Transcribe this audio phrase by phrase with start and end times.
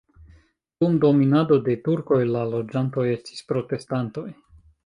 [0.83, 4.29] Dum dominado de turkoj la loĝantoj estis protestantoj.